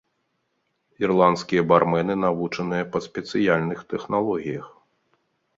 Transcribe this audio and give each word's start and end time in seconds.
Ірландскія 1.03 1.65
бармэны 1.71 2.17
навучаныя 2.25 2.83
па 2.97 3.05
спецыяльных 3.07 3.79
тэхналогіях. 3.95 4.67